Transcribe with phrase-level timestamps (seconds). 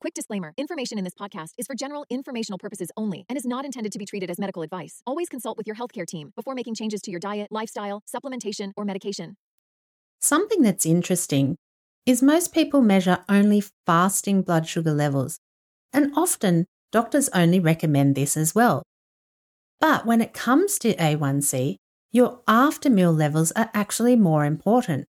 [0.00, 3.66] Quick disclaimer information in this podcast is for general informational purposes only and is not
[3.66, 5.02] intended to be treated as medical advice.
[5.06, 8.86] Always consult with your healthcare team before making changes to your diet, lifestyle, supplementation, or
[8.86, 9.36] medication.
[10.18, 11.56] Something that's interesting
[12.06, 15.38] is most people measure only fasting blood sugar levels,
[15.92, 18.82] and often doctors only recommend this as well.
[19.80, 21.76] But when it comes to A1C,
[22.10, 25.04] your after meal levels are actually more important.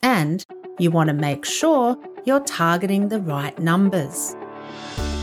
[0.00, 0.44] And
[0.78, 4.36] you want to make sure you're targeting the right numbers.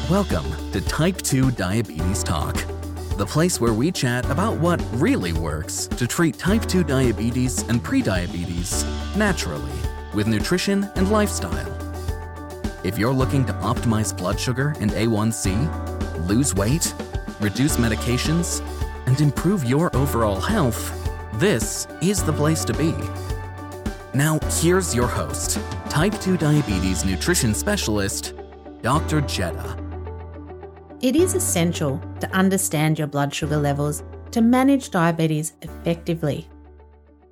[0.10, 2.56] Welcome to Type 2 Diabetes Talk,
[3.18, 7.82] the place where we chat about what really works to treat type 2 diabetes and
[7.82, 9.72] prediabetes naturally
[10.14, 11.72] with nutrition and lifestyle.
[12.84, 16.94] If you're looking to optimize blood sugar and A1C, lose weight,
[17.40, 18.62] reduce medications,
[19.08, 20.92] and improve your overall health,
[21.36, 22.94] this is the place to be.
[24.16, 28.34] Now, here's your host, type 2 diabetes nutrition specialist,
[28.82, 29.22] Dr.
[29.24, 29.76] Jedha.
[31.02, 36.48] It is essential to understand your blood sugar levels to manage diabetes effectively.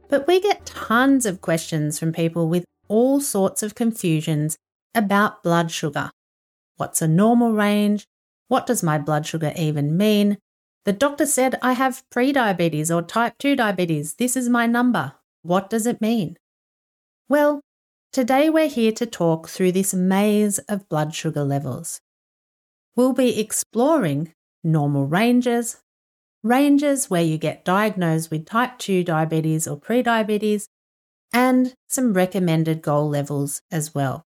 [0.09, 4.57] But we get tons of questions from people with all sorts of confusions
[4.93, 6.11] about blood sugar.
[6.75, 8.07] What's a normal range?
[8.49, 10.37] What does my blood sugar even mean?
[10.83, 14.15] The doctor said I have prediabetes or type 2 diabetes.
[14.15, 15.13] This is my number.
[15.43, 16.35] What does it mean?
[17.29, 17.61] Well,
[18.11, 22.01] today we're here to talk through this maze of blood sugar levels.
[22.95, 25.77] We'll be exploring normal ranges,
[26.43, 30.65] ranges where you get diagnosed with type 2 diabetes or prediabetes,
[31.31, 34.23] and some recommended goal levels as well.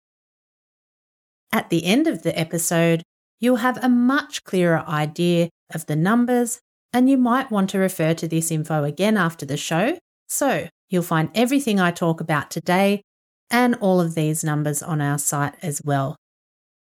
[1.52, 3.02] At the end of the episode,
[3.40, 6.60] you'll have a much clearer idea of the numbers,
[6.92, 9.98] and you might want to refer to this info again after the show.
[10.28, 13.02] So You'll find everything I talk about today
[13.50, 16.16] and all of these numbers on our site as well.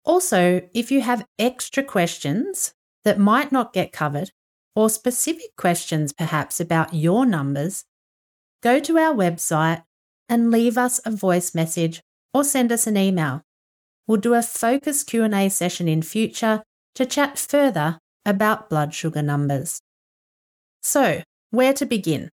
[0.05, 2.73] Also, if you have extra questions
[3.05, 4.31] that might not get covered,
[4.79, 7.85] or specific questions perhaps about your numbers,
[8.63, 9.83] go to our website
[10.29, 12.01] and leave us a voice message
[12.33, 13.43] or send us an email.
[14.07, 16.63] We'll do a focus Q&A session in future
[16.95, 19.81] to chat further about blood sugar numbers.
[20.81, 22.29] So, where to begin?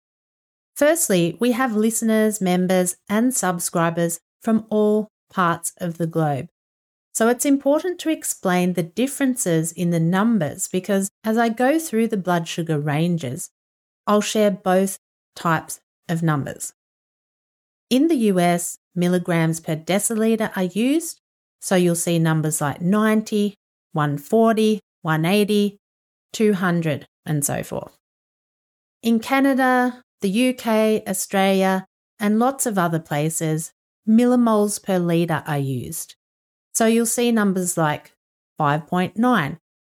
[0.75, 6.47] Firstly, we have listeners, members, and subscribers from all parts of the globe.
[7.13, 12.07] So it's important to explain the differences in the numbers because as I go through
[12.07, 13.49] the blood sugar ranges,
[14.07, 14.97] I'll share both
[15.35, 16.73] types of numbers.
[17.89, 21.19] In the US, milligrams per deciliter are used,
[21.59, 23.55] so you'll see numbers like 90,
[23.91, 25.77] 140, 180,
[26.31, 27.97] 200, and so forth.
[29.03, 31.85] In Canada, the UK, Australia,
[32.19, 33.73] and lots of other places,
[34.07, 36.15] millimoles per litre are used.
[36.73, 38.13] So you'll see numbers like
[38.59, 39.13] 5.9,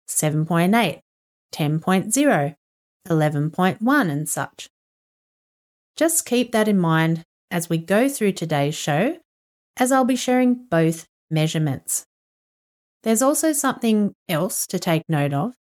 [0.08, 1.00] 7.8,
[1.52, 2.54] 10.0,
[3.08, 4.68] 11.1, and such.
[5.96, 9.18] Just keep that in mind as we go through today's show,
[9.76, 12.04] as I'll be sharing both measurements.
[13.02, 15.54] There's also something else to take note of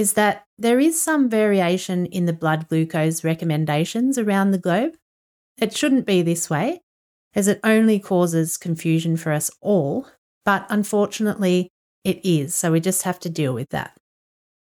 [0.00, 4.94] is that there is some variation in the blood glucose recommendations around the globe.
[5.58, 6.80] It shouldn't be this way,
[7.34, 10.06] as it only causes confusion for us all,
[10.42, 11.68] but unfortunately,
[12.02, 13.94] it is, so we just have to deal with that.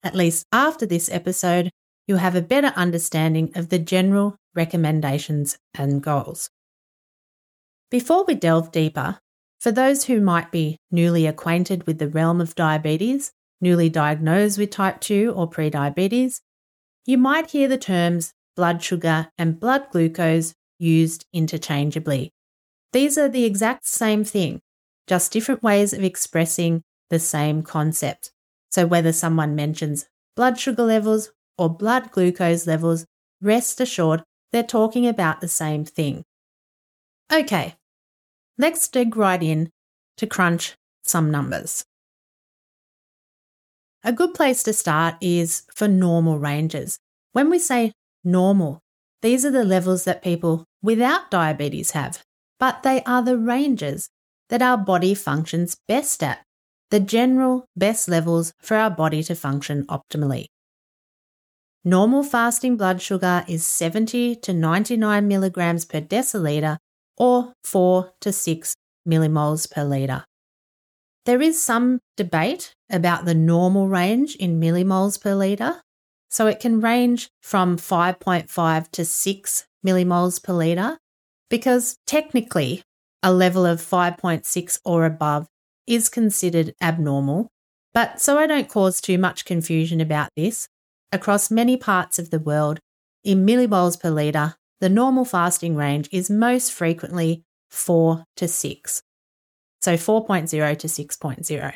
[0.04, 1.70] At least after this episode,
[2.06, 6.50] you'll have a better understanding of the general recommendations and goals.
[7.90, 9.20] Before we delve deeper,
[9.62, 13.32] for those who might be newly acquainted with the realm of diabetes,
[13.64, 16.42] newly diagnosed with type 2 or prediabetes,
[17.06, 22.32] you might hear the terms blood sugar and blood glucose used interchangeably.
[22.92, 24.62] These are the exact same thing,
[25.08, 28.32] just different ways of expressing the same concept.
[28.70, 33.06] So, whether someone mentions blood sugar levels or blood glucose levels,
[33.42, 36.24] rest assured they're talking about the same thing.
[37.32, 37.76] Okay,
[38.58, 39.72] let's dig right in
[40.18, 41.86] to crunch some numbers.
[44.06, 47.00] A good place to start is for normal ranges.
[47.32, 48.82] When we say normal,
[49.22, 52.22] these are the levels that people without diabetes have,
[52.60, 54.10] but they are the ranges
[54.50, 56.44] that our body functions best at,
[56.92, 60.48] the general best levels for our body to function optimally.
[61.86, 66.78] Normal fasting blood sugar is 70 to 99 milligrams per deciliter
[67.16, 68.76] or 4 to 6
[69.08, 70.26] millimoles per litre.
[71.26, 75.82] There is some debate about the normal range in millimoles per litre.
[76.30, 80.98] So it can range from 5.5 to 6 millimoles per litre
[81.50, 82.82] because technically
[83.22, 85.48] a level of 5.6 or above
[85.86, 87.50] is considered abnormal,
[87.94, 90.68] but so I don't cause too much confusion about this,
[91.12, 92.80] across many parts of the world,
[93.24, 99.02] in millimoles per litre, the normal fasting range is most frequently 4 to 6.
[99.84, 101.74] So 4.0 to 6.0.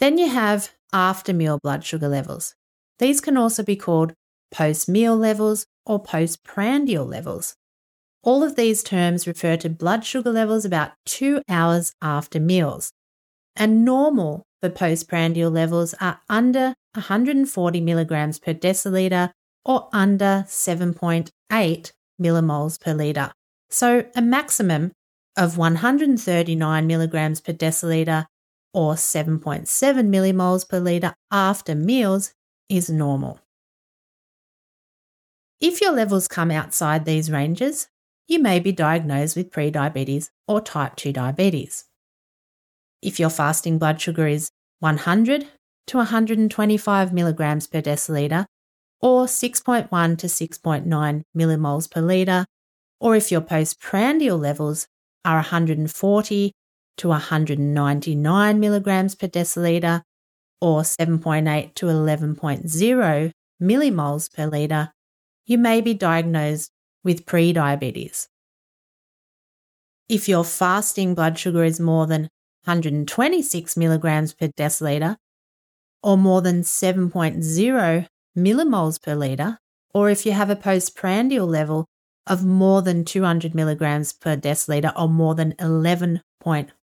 [0.00, 2.56] Then you have after meal blood sugar levels.
[2.98, 4.14] These can also be called
[4.50, 7.54] post meal levels or postprandial levels.
[8.24, 12.90] All of these terms refer to blood sugar levels about two hours after meals.
[13.54, 19.30] And normal for postprandial levels are under 140 milligrams per deciliter
[19.64, 23.30] or under 7.8 millimoles per litre.
[23.70, 24.90] So a maximum
[25.36, 28.26] of 139 milligrams per deciliter
[28.72, 32.32] or 7.7 millimoles per litre after meals
[32.68, 33.40] is normal.
[35.60, 37.88] If your levels come outside these ranges,
[38.28, 41.84] you may be diagnosed with prediabetes or type 2 diabetes.
[43.00, 44.50] If your fasting blood sugar is
[44.80, 45.46] 100
[45.86, 48.46] to 125 milligrams per deciliter,
[49.00, 52.44] or 6.1 to 6.9 millimoles per litre,
[53.00, 54.88] or if your postprandial levels
[55.26, 56.52] are 140
[56.98, 60.02] to 199 milligrams per deciliter,
[60.60, 64.92] or 7.8 to 11.0 millimoles per litre,
[65.44, 66.70] you may be diagnosed
[67.04, 68.28] with prediabetes.
[70.08, 72.28] If your fasting blood sugar is more than
[72.64, 75.16] 126 milligrams per deciliter,
[76.02, 78.06] or more than 7.0
[78.38, 79.58] millimoles per litre,
[79.92, 81.86] or if you have a postprandial level
[82.26, 86.22] of more than 200 milligrams per deciliter or more than 11.1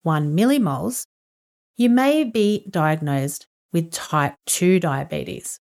[0.06, 1.06] millimoles,
[1.75, 5.60] you may be diagnosed with type 2 diabetes.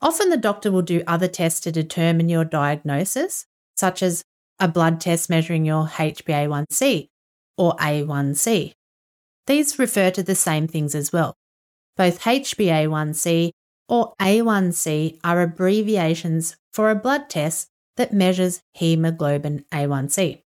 [0.00, 3.46] Often the doctor will do other tests to determine your diagnosis,
[3.76, 4.24] such as
[4.58, 7.08] a blood test measuring your HbA1c
[7.56, 8.72] or A1C.
[9.46, 11.34] These refer to the same things as well.
[11.96, 13.50] Both HbA1c
[13.88, 20.42] or A1C are abbreviations for a blood test that measures hemoglobin A1C.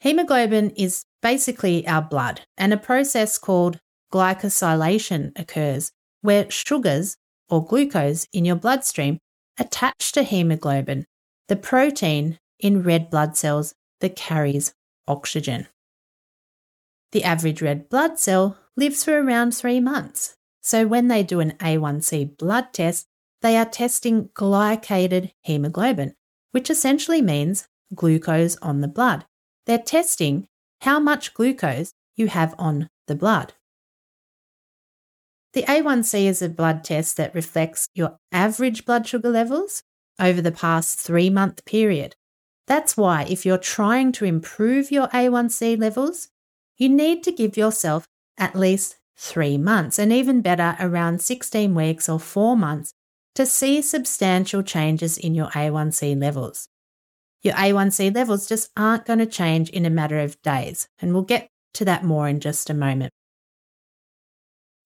[0.00, 3.78] Hemoglobin is basically our blood, and a process called
[4.12, 5.92] glycosylation occurs
[6.22, 7.16] where sugars
[7.48, 9.18] or glucose in your bloodstream
[9.58, 11.04] attach to hemoglobin,
[11.48, 14.72] the protein in red blood cells that carries
[15.06, 15.66] oxygen.
[17.12, 20.36] The average red blood cell lives for around three months.
[20.62, 23.06] So when they do an A1C blood test,
[23.42, 26.14] they are testing glycated hemoglobin,
[26.52, 29.24] which essentially means glucose on the blood.
[29.66, 30.46] They're testing
[30.82, 33.54] how much glucose you have on the blood.
[35.52, 39.82] The A1C is a blood test that reflects your average blood sugar levels
[40.20, 42.14] over the past three month period.
[42.68, 46.28] That's why, if you're trying to improve your A1C levels,
[46.76, 48.06] you need to give yourself
[48.38, 52.94] at least three months, and even better, around 16 weeks or four months
[53.40, 56.68] to see substantial changes in your A1C levels.
[57.42, 61.22] Your A1C levels just aren't going to change in a matter of days, and we'll
[61.22, 63.14] get to that more in just a moment.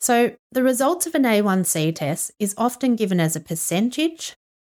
[0.00, 4.36] So, the results of an A1C test is often given as a percentage,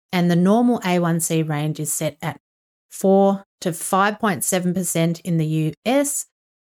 [0.10, 2.40] and the normal A1C range is set at
[2.92, 6.28] 4 to 5.7% in the US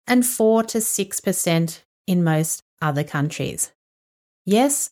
[0.08, 3.70] and 4 to 6% in most other countries.
[4.44, 4.90] Yes,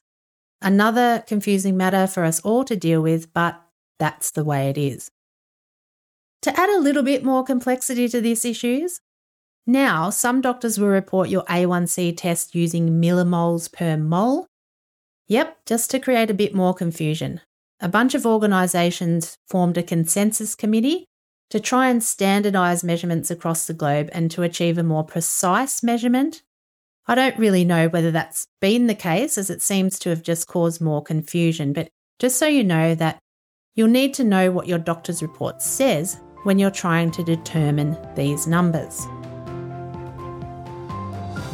[0.64, 3.62] another confusing matter for us all to deal with, but
[4.00, 5.10] that's the way it is.
[6.42, 9.00] To add a little bit more complexity to these issues,
[9.66, 14.46] now some doctors will report your A1C test using millimoles per mole.
[15.28, 17.40] Yep, just to create a bit more confusion.
[17.80, 21.06] A bunch of organisations formed a consensus committee
[21.50, 26.42] to try and standardise measurements across the globe and to achieve a more precise measurement
[27.06, 30.46] I don't really know whether that's been the case, as it seems to have just
[30.46, 33.18] caused more confusion, but just so you know that
[33.74, 38.46] you'll need to know what your doctor's report says when you're trying to determine these
[38.46, 39.06] numbers.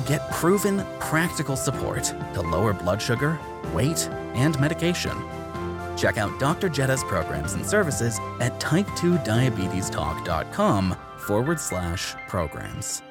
[0.07, 2.05] Get proven, practical support
[2.35, 3.37] to lower blood sugar,
[3.73, 5.17] weight, and medication.
[5.97, 6.69] Check out Dr.
[6.69, 13.03] Jedha's programs and services at type2diabetestalk.com forward slash programs.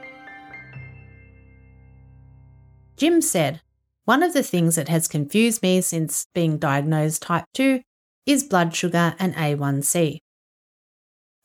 [3.00, 3.62] Jim said,
[4.04, 7.80] One of the things that has confused me since being diagnosed type 2
[8.26, 10.18] is blood sugar and A1C.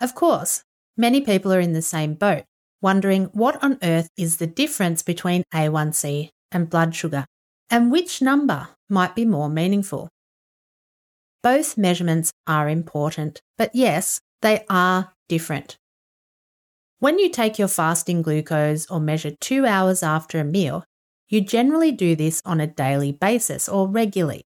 [0.01, 0.65] Of course,
[0.97, 2.43] many people are in the same boat,
[2.83, 7.25] wondering what on earth is the difference between A1C and blood sugar,
[7.71, 10.09] and which number might be more meaningful.
[11.41, 15.77] Both measurements are important, but yes, they are different.
[16.99, 20.85] When you take your fasting glucose or measure two hours after a meal,
[21.35, 24.45] you generally do this on a daily basis or regularly,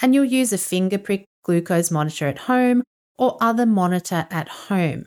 [0.00, 2.82] and you'll use a finger prick glucose monitor at home
[3.18, 5.04] or other monitor at home.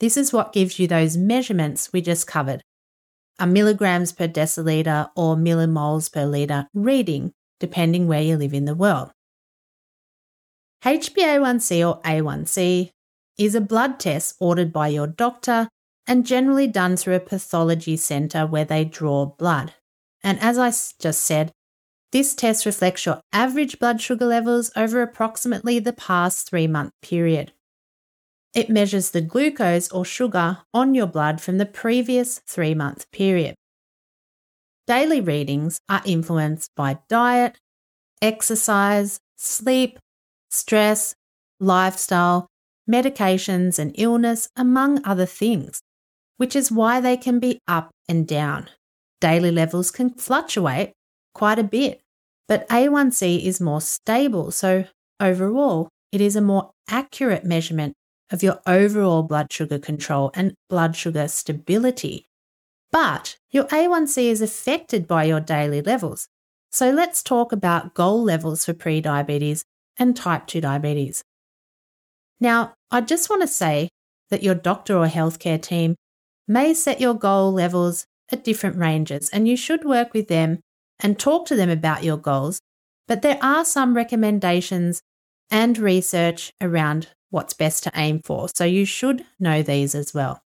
[0.00, 2.62] This is what gives you those measurements we just covered
[3.38, 8.74] a milligrams per deciliter or millimoles per litre reading, depending where you live in the
[8.74, 9.10] world.
[10.84, 12.90] HbA1c or A1c
[13.38, 15.68] is a blood test ordered by your doctor
[16.06, 19.74] and generally done through a pathology centre where they draw blood.
[20.22, 20.70] And as I
[21.00, 21.52] just said,
[22.12, 27.52] this test reflects your average blood sugar levels over approximately the past three month period.
[28.54, 33.54] It measures the glucose or sugar on your blood from the previous three month period.
[34.86, 37.58] Daily readings are influenced by diet,
[38.22, 39.98] exercise, sleep,
[40.48, 41.14] stress,
[41.60, 42.46] lifestyle,
[42.88, 45.80] medications, and illness, among other things,
[46.36, 48.68] which is why they can be up and down.
[49.20, 50.92] Daily levels can fluctuate
[51.34, 52.02] quite a bit,
[52.48, 54.84] but A1C is more stable, so
[55.20, 57.94] overall, it is a more accurate measurement
[58.30, 62.26] of your overall blood sugar control and blood sugar stability.
[62.92, 66.28] But your A1C is affected by your daily levels.
[66.70, 69.64] So let's talk about goal levels for prediabetes
[69.98, 71.24] and type 2 diabetes.
[72.40, 73.88] Now, I just want to say
[74.30, 75.94] that your doctor or healthcare team
[76.46, 80.60] may set your goal levels at different ranges, and you should work with them
[81.00, 82.60] and talk to them about your goals.
[83.06, 85.00] But there are some recommendations
[85.50, 90.42] and research around what's best to aim for, so you should know these as well.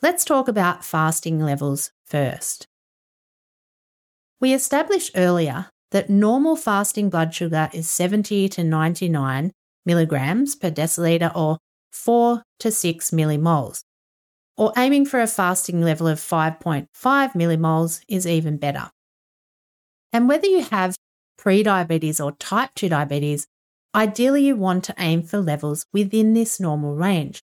[0.00, 2.66] Let's talk about fasting levels first.
[4.40, 9.50] We established earlier that normal fasting blood sugar is 70 to 99
[9.84, 11.58] milligrams per deciliter or
[11.92, 13.82] 4 to 6 millimoles.
[14.58, 16.88] Or aiming for a fasting level of 5.5
[17.32, 18.90] millimoles is even better.
[20.12, 20.96] And whether you have
[21.40, 23.46] prediabetes or type 2 diabetes,
[23.94, 27.40] ideally you want to aim for levels within this normal range.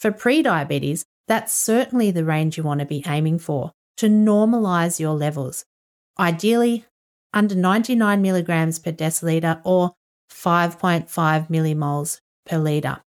[0.00, 5.14] For prediabetes, that's certainly the range you want to be aiming for to normalize your
[5.14, 5.64] levels.
[6.18, 6.86] Ideally,
[7.32, 9.92] under 99 milligrams per deciliter or
[10.30, 11.06] 5.5
[11.48, 13.02] millimoles per litre.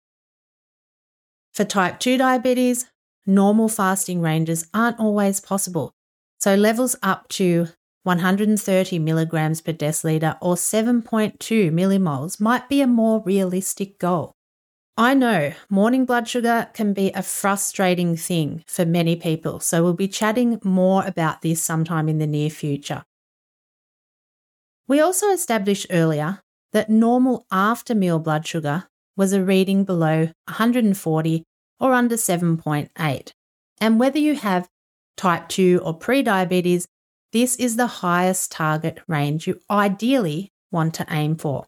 [1.54, 2.90] For type 2 diabetes,
[3.28, 5.92] normal fasting ranges aren't always possible,
[6.40, 7.68] so levels up to
[8.02, 14.32] 130 milligrams per deciliter or 7.2 millimoles might be a more realistic goal.
[14.96, 19.92] I know morning blood sugar can be a frustrating thing for many people, so we'll
[19.92, 23.04] be chatting more about this sometime in the near future.
[24.88, 26.40] We also established earlier
[26.72, 31.44] that normal after meal blood sugar was a reading below 140
[31.80, 33.32] or under 7.8.
[33.80, 34.68] And whether you have
[35.16, 36.86] type 2 or prediabetes,
[37.32, 41.66] this is the highest target range you ideally want to aim for.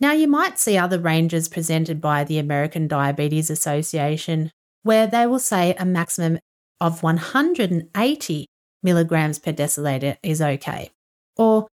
[0.00, 4.50] Now, you might see other ranges presented by the American Diabetes Association
[4.82, 6.38] where they will say a maximum
[6.80, 8.46] of 180
[8.82, 10.90] milligrams per deciliter is okay.
[11.36, 11.68] Or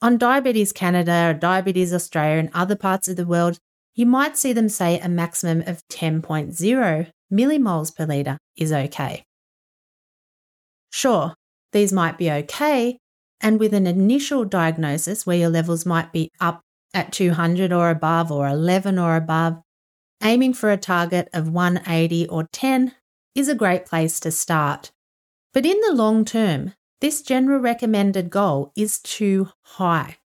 [0.00, 3.58] on Diabetes Canada or Diabetes Australia and other parts of the world,
[3.94, 9.22] you might see them say a maximum of 10.0 millimoles per litre is okay.
[10.90, 11.34] Sure,
[11.72, 12.98] these might be okay,
[13.40, 16.60] and with an initial diagnosis where your levels might be up
[16.94, 19.60] at 200 or above or 11 or above,
[20.22, 22.92] aiming for a target of 180 or 10
[23.34, 24.92] is a great place to start.
[25.52, 30.18] But in the long term, this general recommended goal is too high.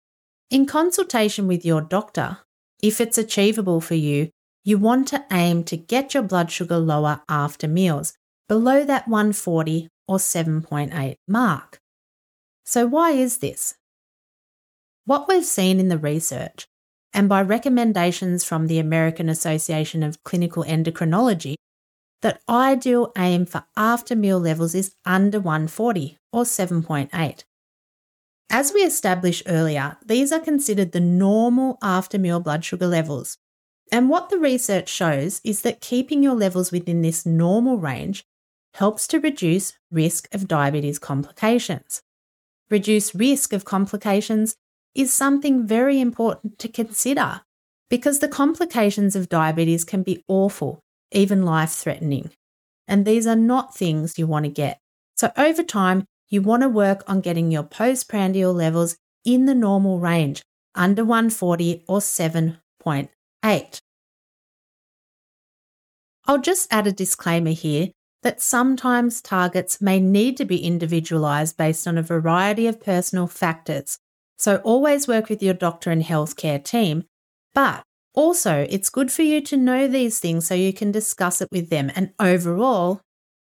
[0.49, 2.39] In consultation with your doctor,
[2.81, 4.29] if it's achievable for you,
[4.63, 8.13] you want to aim to get your blood sugar lower after meals,
[8.47, 11.79] below that 140 or 7.8 mark.
[12.65, 13.75] So, why is this?
[15.05, 16.67] What we've seen in the research,
[17.13, 21.55] and by recommendations from the American Association of Clinical Endocrinology,
[22.21, 27.43] that ideal aim for after meal levels is under 140 or 7.8.
[28.49, 33.37] As we established earlier, these are considered the normal after meal blood sugar levels.
[33.91, 38.25] And what the research shows is that keeping your levels within this normal range
[38.75, 42.01] helps to reduce risk of diabetes complications.
[42.69, 44.55] Reduce risk of complications
[44.93, 47.41] is something very important to consider
[47.89, 50.79] because the complications of diabetes can be awful,
[51.11, 52.31] even life threatening.
[52.87, 54.79] And these are not things you want to get.
[55.15, 59.99] So, over time, you want to work on getting your postprandial levels in the normal
[59.99, 60.41] range,
[60.75, 63.79] under 140 or 7.8.
[66.25, 67.89] I'll just add a disclaimer here
[68.23, 73.97] that sometimes targets may need to be individualised based on a variety of personal factors.
[74.37, 77.05] So always work with your doctor and healthcare team.
[77.53, 81.47] But also, it's good for you to know these things so you can discuss it
[81.51, 81.91] with them.
[81.95, 83.01] And overall,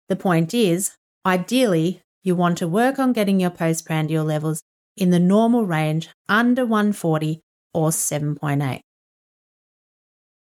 [0.09, 0.91] the point is,
[1.25, 4.63] ideally, you want to work on getting your postprandial levels
[4.97, 7.41] in the normal range under 140
[7.73, 8.79] or 7.8.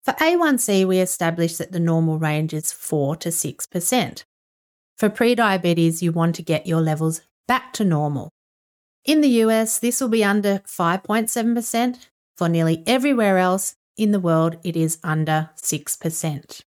[0.04, 4.24] For A1C, we established that the normal range is 4 to 6%.
[4.98, 8.30] For prediabetes, you want to get your levels back to normal.
[9.04, 12.08] In the US, this will be under 5.7%.
[12.38, 16.62] For nearly everywhere else in the world, it is under 6%.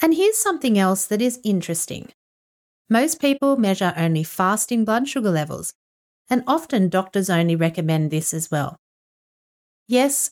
[0.00, 2.08] And here's something else that is interesting.
[2.90, 5.74] Most people measure only fasting blood sugar levels,
[6.30, 8.76] and often doctors only recommend this as well.
[9.86, 10.30] Yes,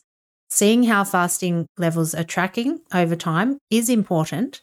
[0.49, 4.61] Seeing how fasting levels are tracking over time is important.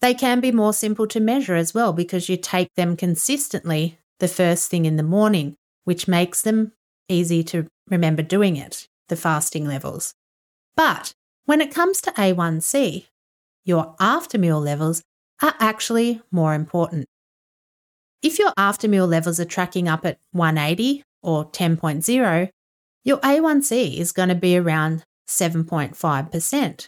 [0.00, 4.28] They can be more simple to measure as well because you take them consistently the
[4.28, 5.54] first thing in the morning,
[5.84, 6.72] which makes them
[7.08, 10.12] easy to remember doing it, the fasting levels.
[10.76, 11.12] But
[11.44, 13.06] when it comes to A1C,
[13.64, 15.02] your after meal levels
[15.42, 17.06] are actually more important.
[18.22, 22.48] If your after meal levels are tracking up at 180 or 10.0,
[23.04, 26.86] your A1C is going to be around 7.5%.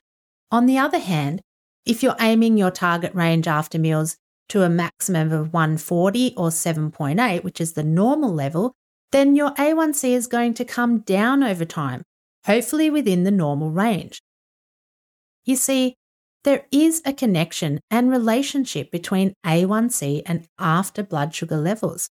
[0.51, 1.41] On the other hand,
[1.85, 4.17] if you're aiming your target range after meals
[4.49, 8.73] to a maximum of 140 or 7.8, which is the normal level,
[9.13, 12.03] then your A1C is going to come down over time,
[12.47, 14.21] hopefully within the normal range.
[15.45, 15.95] You see,
[16.45, 22.09] there is a connection and relationship between A1C and after blood sugar levels,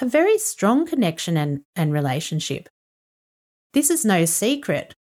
[0.00, 2.68] a very strong connection and, and relationship.
[3.72, 4.94] This is no secret.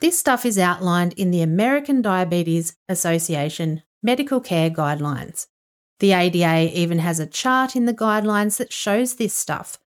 [0.00, 5.46] This stuff is outlined in the American Diabetes Association Medical Care Guidelines.
[6.00, 9.78] The ADA even has a chart in the guidelines that shows this stuff.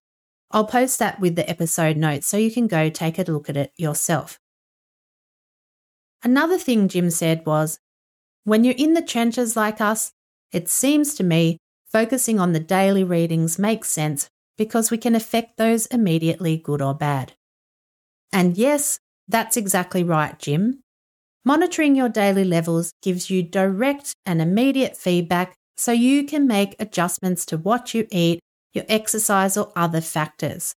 [0.51, 3.57] I'll post that with the episode notes so you can go take a look at
[3.57, 4.39] it yourself.
[6.23, 7.79] Another thing Jim said was
[8.49, 10.11] when you're in the trenches like us,
[10.51, 11.57] it seems to me
[11.91, 16.93] focusing on the daily readings makes sense because we can affect those immediately, good or
[16.93, 17.33] bad.
[18.31, 20.81] And yes, that's exactly right, Jim.
[21.45, 27.45] Monitoring your daily levels gives you direct and immediate feedback so you can make adjustments
[27.45, 28.39] to what you eat,
[28.73, 30.73] your exercise, or other factors.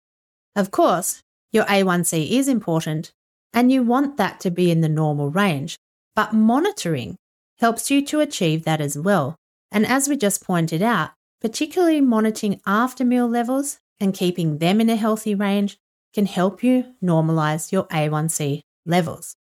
[0.56, 3.12] Of course, your A1C is important
[3.54, 5.76] and you want that to be in the normal range,
[6.16, 7.16] but monitoring
[7.62, 9.36] helps you to achieve that as well.
[9.72, 14.90] And as we just pointed out, particularly monitoring after meal levels and keeping them in
[14.90, 15.78] a healthy range
[16.14, 19.36] can help you normalize your A1C levels.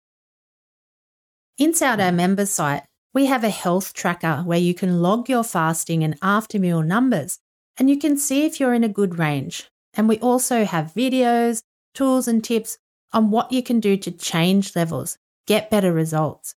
[1.58, 6.04] Inside our members site, we have a health tracker where you can log your fasting
[6.04, 7.38] and after meal numbers
[7.78, 9.68] and you can see if you're in a good range.
[9.94, 11.62] And we also have videos,
[11.94, 12.78] tools, and tips
[13.12, 16.54] on what you can do to change levels, get better results.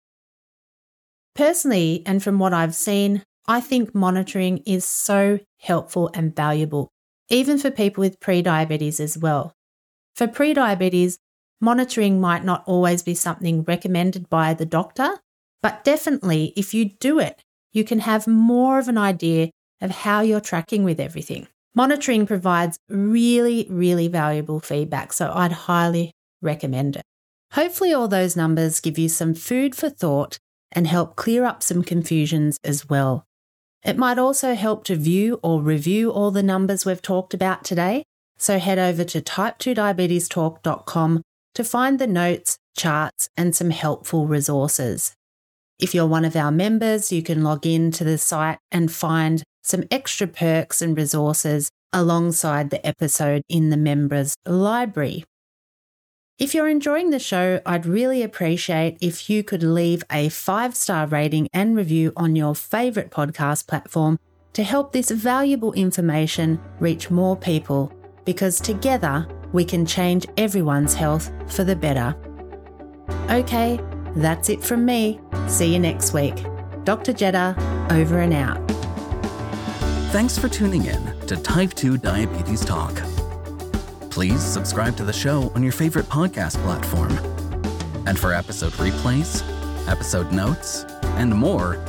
[1.36, 6.89] Personally, and from what I've seen, I think monitoring is so helpful and valuable,
[7.30, 9.54] even for people with prediabetes as well.
[10.15, 11.17] For prediabetes,
[11.60, 15.17] monitoring might not always be something recommended by the doctor,
[15.62, 17.41] but definitely if you do it,
[17.72, 19.50] you can have more of an idea
[19.82, 21.48] of how you're tracking with everything.
[21.74, 27.04] Monitoring provides really, really valuable feedback, so I'd highly recommend it.
[27.54, 30.38] Hopefully, all those numbers give you some food for thought
[30.74, 33.26] and help clear up some confusions as well.
[33.84, 38.04] It might also help to view or review all the numbers we've talked about today
[38.38, 41.22] so head over to type2diabetestalk.com
[41.56, 45.14] to find the notes, charts, and some helpful resources.
[45.80, 49.44] If you're one of our members, you can log in to the site and find
[49.64, 55.24] some extra perks and resources alongside the episode in the members library.
[56.39, 61.06] If you're enjoying the show, I'd really appreciate if you could leave a five star
[61.06, 64.17] rating and review on your favourite podcast platform
[64.54, 67.93] to help this valuable information reach more people
[68.26, 72.15] because together we can change everyone's health for the better.
[73.30, 73.80] Okay,
[74.15, 75.19] that's it from me.
[75.48, 76.36] See you next week.
[76.84, 77.13] Dr.
[77.13, 77.56] Jedha,
[77.91, 78.60] over and out.
[80.12, 83.04] Thanks for tuning in to Type 2 Diabetes Talk.
[84.13, 87.12] Please subscribe to the show on your favorite podcast platform.
[88.06, 89.41] And for episode replays,
[89.88, 90.86] episode notes,
[91.17, 91.84] and more,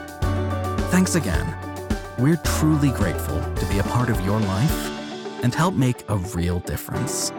[0.92, 1.56] Thanks again.
[2.20, 4.90] We're truly grateful to be a part of your life
[5.46, 7.32] and help make a real difference.